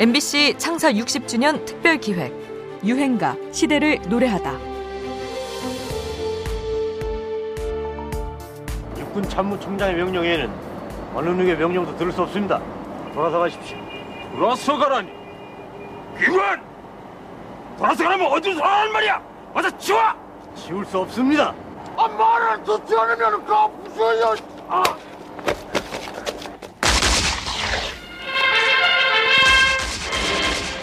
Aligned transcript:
MBC 0.00 0.54
창사 0.56 0.90
60주년 0.90 1.62
특별 1.66 1.98
기획 1.98 2.32
유행가 2.82 3.36
시대를 3.52 4.00
노래하다. 4.08 4.50
육군 8.98 9.28
참모총장의 9.28 9.96
명령에는 9.96 10.50
어느 11.14 11.28
누구의 11.28 11.58
명령도 11.58 11.98
들을 11.98 12.12
수 12.12 12.22
없습니다. 12.22 12.62
돌아서 13.12 13.40
가십시오. 13.40 13.76
돌아서 14.34 14.78
가라니. 14.78 15.10
기관! 16.18 16.62
돌아서 17.76 18.02
가라면 18.02 18.26
어디서 18.26 18.58
하란 18.58 18.92
말이야? 18.92 19.22
어서 19.52 19.78
치워! 19.78 20.00
지울 20.56 20.86
수 20.86 20.98
없습니다. 21.00 21.54
아 21.98 22.08
말을 22.08 22.64
듣지 22.64 22.96
않으면 22.96 23.44
까 23.44 23.68
부숴요. 23.68 24.42
아! 24.66 24.82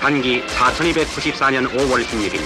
단기 0.00 0.42
4294년 0.42 1.68
5월 1.70 2.04
16일 2.04 2.40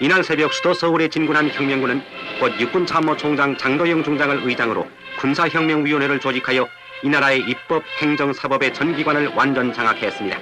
이날 0.00 0.24
새벽 0.24 0.52
수도 0.52 0.74
서울에 0.74 1.08
진군한 1.08 1.48
혁명군은 1.50 2.02
곧 2.40 2.52
육군참모총장 2.60 3.56
장도영 3.56 4.02
중장을 4.02 4.40
의장으로 4.44 4.86
군사혁명위원회를 5.18 6.20
조직하여 6.20 6.68
이 7.02 7.08
나라의 7.08 7.40
입법, 7.40 7.82
행정, 8.00 8.32
사법의 8.32 8.74
전 8.74 8.96
기관을 8.96 9.28
완전 9.34 9.72
장악했습니다. 9.72 10.38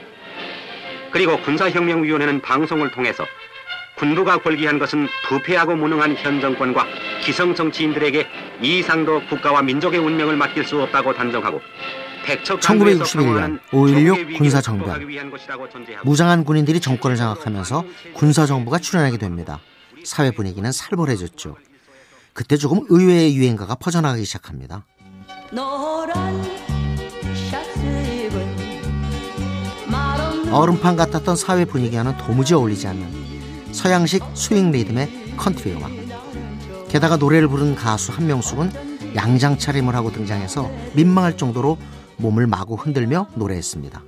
그리고 1.10 1.41
군사혁명위원회는 1.41 2.41
방송을 2.41 2.91
통해서 2.91 3.27
군부가 3.97 4.38
골기한 4.38 4.78
것은 4.78 5.09
부패하고 5.28 5.77
무능한 5.77 6.16
현 6.16 6.41
정권과 6.41 6.86
기성 7.22 7.55
정치인들에게 7.55 8.27
이 8.62 8.78
이상도 8.78 9.22
국가와 9.28 9.62
민족의 9.62 10.00
운명을 10.00 10.36
맡길 10.36 10.64
수 10.64 10.80
없다고 10.83 11.14
단정하고 11.14 11.61
1961년 12.24 13.60
5.16 13.70 14.39
군사정변 14.39 15.06
무장한 16.05 16.44
군인들이 16.44 16.81
정권을 16.81 17.16
장악하면서 17.16 17.84
군사정부가 18.14 18.78
출현하게 18.78 19.19
됩니다. 19.19 19.61
사회 20.05 20.31
분위기는 20.31 20.70
살벌해졌죠. 20.70 21.56
그때 22.33 22.56
조금 22.56 22.81
의외의 22.89 23.36
유행가가 23.36 23.77
퍼져나가기 23.77 24.25
시작합니다. 24.25 24.84
얼음판 30.50 30.97
같았던 30.97 31.36
사회 31.36 31.64
분위기와는 31.64 32.16
도무지 32.19 32.55
어울리지 32.55 32.86
않는 32.88 33.72
서양식 33.72 34.22
스윙 34.34 34.70
리듬의 34.70 35.36
컨트리 35.36 35.72
음악. 35.75 35.91
게다가 36.88 37.16
노래를 37.16 37.48
부른 37.48 37.75
가수 37.75 38.12
한명숙은 38.12 39.14
양장 39.16 39.59
차림을 39.59 39.94
하고 39.94 40.12
등장해서 40.12 40.70
민망할 40.94 41.36
정도로 41.36 41.77
몸을 42.19 42.47
마구 42.47 42.75
흔들며 42.75 43.29
노래했습니다. 43.34 44.03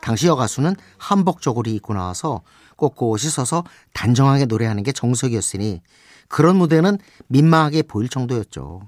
당시 0.00 0.26
여가수는 0.26 0.76
한복 0.98 1.42
저고리 1.42 1.74
입고 1.74 1.94
나와서 1.94 2.42
꼿꼿이 2.76 3.28
서서 3.28 3.64
단정하게 3.92 4.44
노래하는 4.44 4.82
게 4.82 4.92
정석이었으니 4.92 5.82
그런 6.28 6.56
무대는 6.56 6.98
민망하게 7.28 7.82
보일 7.82 8.08
정도였죠. 8.08 8.82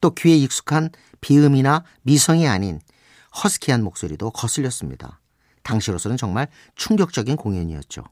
또 0.00 0.10
귀에 0.10 0.36
익숙한 0.36 0.90
비음이나 1.20 1.84
미성이 2.02 2.46
아닌 2.46 2.80
허스키한 3.42 3.82
목소리도 3.82 4.30
거슬렸습니다. 4.30 5.20
당시로서는 5.62 6.16
정말 6.16 6.48
충격적인 6.76 7.36
공연이었죠. 7.36 8.04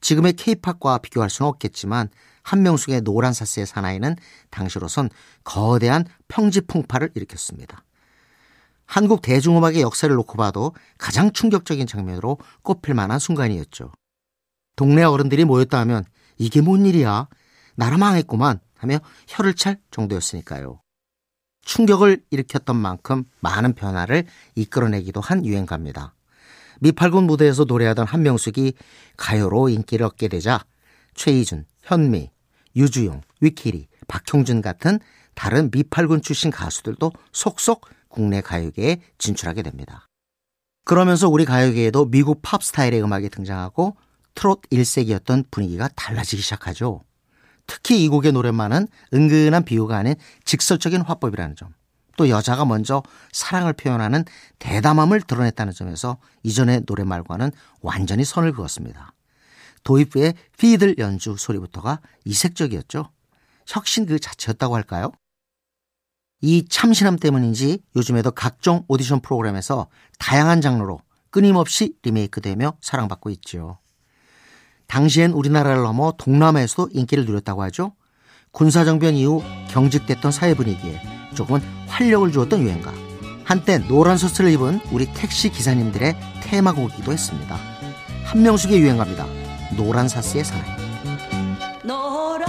지금의 0.00 0.34
케이팝과 0.34 0.98
비교할 0.98 1.30
수는 1.30 1.48
없겠지만 1.48 2.08
한명숙의 2.42 3.02
노란 3.02 3.32
사스의 3.32 3.66
사나이는 3.66 4.16
당시로선 4.50 5.08
거대한 5.44 6.04
평지 6.28 6.60
풍파를 6.62 7.10
일으켰습니다. 7.14 7.84
한국 8.86 9.22
대중음악의 9.22 9.80
역사를 9.80 10.14
놓고 10.14 10.36
봐도 10.36 10.74
가장 10.98 11.32
충격적인 11.32 11.86
장면으로 11.86 12.38
꼽힐 12.62 12.94
만한 12.94 13.18
순간이었죠. 13.18 13.92
동네 14.76 15.02
어른들이 15.02 15.44
모였다 15.44 15.78
하면 15.80 16.04
이게 16.36 16.60
뭔 16.60 16.84
일이야? 16.86 17.28
나라 17.76 17.96
망했구만 17.96 18.60
하며 18.76 18.98
혀를 19.28 19.54
찰 19.54 19.78
정도였으니까요. 19.90 20.80
충격을 21.62 22.22
일으켰던 22.30 22.76
만큼 22.76 23.24
많은 23.40 23.74
변화를 23.74 24.26
이끌어내기도 24.54 25.20
한 25.20 25.46
유행가입니다. 25.46 26.14
미팔군 26.80 27.24
무대에서 27.24 27.64
노래하던 27.64 28.06
한명숙이 28.06 28.74
가요로 29.16 29.70
인기를 29.70 30.04
얻게 30.04 30.28
되자 30.28 30.64
최희준, 31.14 31.64
현미, 31.82 32.30
유주용, 32.76 33.22
위키리, 33.40 33.88
박형준 34.08 34.60
같은 34.60 34.98
다른 35.34 35.70
미팔군 35.72 36.20
출신 36.22 36.50
가수들도 36.50 37.12
속속 37.32 37.88
국내 38.14 38.40
가요계에 38.40 39.00
진출하게 39.18 39.62
됩니다. 39.62 40.06
그러면서 40.84 41.28
우리 41.28 41.44
가요계에도 41.44 42.10
미국 42.10 42.40
팝 42.42 42.62
스타일의 42.62 43.02
음악이 43.02 43.28
등장하고 43.28 43.96
트롯 44.36 44.62
1세기였던 44.70 45.50
분위기가 45.50 45.88
달라지기 45.88 46.40
시작하죠. 46.40 47.02
특히 47.66 48.04
이 48.04 48.08
곡의 48.08 48.32
노랫말은 48.32 48.86
은근한 49.12 49.64
비유가 49.64 49.96
아닌 49.96 50.14
직설적인 50.44 51.00
화법이라는 51.00 51.56
점. 51.56 51.74
또 52.16 52.28
여자가 52.28 52.64
먼저 52.64 53.02
사랑을 53.32 53.72
표현하는 53.72 54.24
대담함을 54.60 55.22
드러냈다는 55.22 55.72
점에서 55.72 56.18
이전의 56.44 56.82
노랫말과는 56.86 57.50
완전히 57.80 58.24
선을 58.24 58.52
그었습니다. 58.52 59.12
도입부의 59.82 60.34
피들 60.56 60.96
연주 60.98 61.34
소리부터가 61.36 62.00
이색적이었죠. 62.24 63.10
혁신 63.66 64.06
그 64.06 64.20
자체였다고 64.20 64.76
할까요? 64.76 65.10
이 66.44 66.68
참신함 66.68 67.16
때문인지 67.16 67.78
요즘에도 67.96 68.30
각종 68.30 68.84
오디션 68.86 69.20
프로그램에서 69.20 69.86
다양한 70.18 70.60
장르로 70.60 71.00
끊임없이 71.30 71.94
리메이크되며 72.02 72.74
사랑받고 72.82 73.30
있죠. 73.30 73.78
당시엔 74.86 75.32
우리나라를 75.32 75.82
넘어 75.82 76.12
동남아에서도 76.18 76.90
인기를 76.92 77.24
누렸다고 77.24 77.62
하죠. 77.62 77.94
군사정변 78.52 79.14
이후 79.14 79.42
경직됐던 79.70 80.32
사회 80.32 80.52
분위기에 80.52 81.00
조금은 81.34 81.62
활력을 81.88 82.30
주었던 82.30 82.60
유행가. 82.60 82.92
한때 83.44 83.78
노란 83.78 84.18
소스를 84.18 84.50
입은 84.50 84.80
우리 84.92 85.06
택시 85.14 85.48
기사님들의 85.48 86.14
테마곡이기도 86.42 87.10
했습니다. 87.10 87.56
한명숙의 88.26 88.80
유행가입니다. 88.80 89.26
노란 89.78 90.08
사스의 90.08 90.44
사나이. 90.44 90.84
미남 91.82 92.43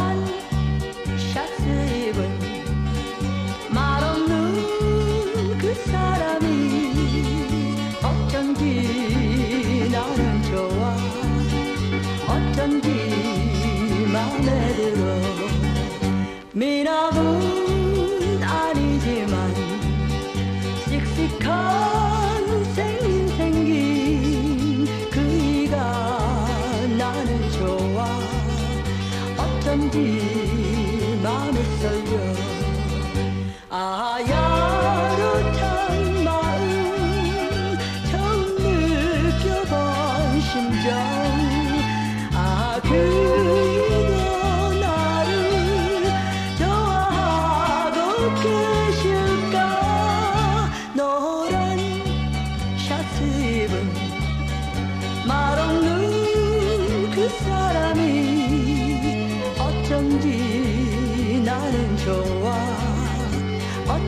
어쩐지 31.86 32.65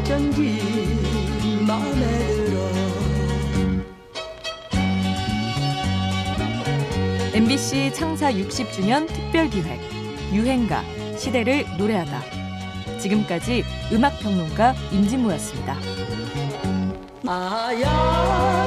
어쩐지 0.01 0.59
마음에 1.67 2.17
들어 2.45 2.57
MBC 7.33 7.93
창사 7.93 8.31
60주년 8.31 9.07
특별기획 9.07 9.79
유행가 10.33 10.83
시대를 11.17 11.65
노래하다 11.77 12.21
지금까지 12.99 13.63
음악평론가 13.91 14.73
임진모였습니다. 14.91 15.77
아야루타 17.27 18.66